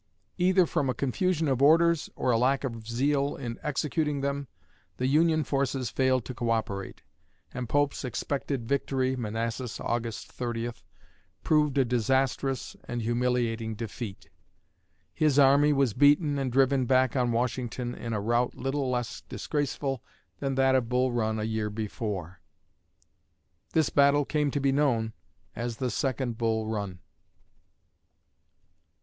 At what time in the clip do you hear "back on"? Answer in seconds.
16.87-17.31